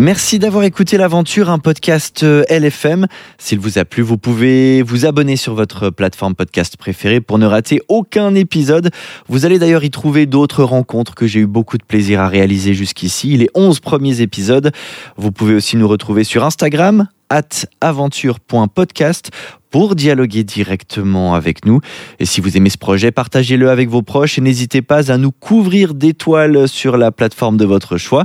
Merci 0.00 0.38
d'avoir 0.38 0.64
écouté 0.64 0.96
l'aventure, 0.96 1.50
un 1.50 1.58
podcast 1.58 2.22
euh, 2.22 2.42
LFM. 2.48 3.06
S'il 3.36 3.58
vous 3.58 3.78
a 3.78 3.84
plu, 3.84 4.02
vous 4.02 4.16
pouvez 4.16 4.80
vous 4.80 5.04
abonner 5.04 5.36
sur 5.36 5.54
votre 5.54 5.90
plateforme 5.90 6.34
podcast 6.34 6.78
préférée 6.78 7.20
pour 7.20 7.38
ne 7.38 7.44
rater 7.44 7.82
aucun 7.88 8.34
épisode. 8.34 8.88
Vous 9.28 9.44
allez 9.44 9.58
d'ailleurs 9.58 9.84
y 9.84 9.90
trouver 9.90 10.24
d'autres 10.24 10.64
rencontres 10.64 11.14
que 11.14 11.26
j'ai 11.26 11.40
eu 11.40 11.46
beaucoup 11.46 11.76
de 11.76 11.84
plaisir 11.84 12.18
à 12.20 12.28
réaliser 12.28 12.72
jusqu'ici, 12.72 13.36
les 13.36 13.50
11 13.52 13.80
premiers 13.80 14.22
épisodes. 14.22 14.72
Vous 15.18 15.32
pouvez 15.32 15.52
aussi 15.52 15.76
nous 15.76 15.86
retrouver 15.86 16.24
sur 16.24 16.46
Instagram, 16.46 17.06
at 17.28 17.66
aventure.podcast 17.82 19.28
pour 19.68 19.96
dialoguer 19.96 20.44
directement 20.44 21.34
avec 21.34 21.66
nous. 21.66 21.82
Et 22.20 22.24
si 22.24 22.40
vous 22.40 22.56
aimez 22.56 22.70
ce 22.70 22.78
projet, 22.78 23.12
partagez-le 23.12 23.68
avec 23.68 23.90
vos 23.90 24.00
proches 24.00 24.38
et 24.38 24.40
n'hésitez 24.40 24.80
pas 24.80 25.12
à 25.12 25.18
nous 25.18 25.30
couvrir 25.30 25.92
d'étoiles 25.92 26.68
sur 26.68 26.96
la 26.96 27.12
plateforme 27.12 27.58
de 27.58 27.66
votre 27.66 27.98
choix. 27.98 28.24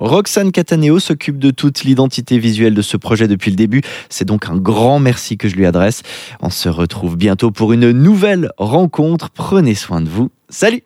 Roxane 0.00 0.50
Cataneo 0.50 0.98
s'occupe 0.98 1.38
de 1.38 1.50
toute 1.50 1.84
l'identité 1.84 2.38
visuelle 2.38 2.74
de 2.74 2.82
ce 2.82 2.96
projet 2.96 3.28
depuis 3.28 3.50
le 3.50 3.56
début. 3.56 3.82
C'est 4.08 4.24
donc 4.24 4.48
un 4.48 4.56
grand 4.56 4.98
merci 4.98 5.36
que 5.36 5.46
je 5.46 5.56
lui 5.56 5.66
adresse. 5.66 6.02
On 6.40 6.50
se 6.50 6.70
retrouve 6.70 7.16
bientôt 7.16 7.50
pour 7.50 7.74
une 7.74 7.90
nouvelle 7.92 8.50
rencontre. 8.56 9.28
Prenez 9.30 9.74
soin 9.74 10.00
de 10.00 10.08
vous. 10.08 10.30
Salut 10.48 10.82